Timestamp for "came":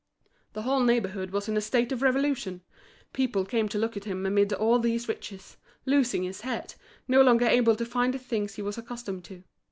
3.45-3.69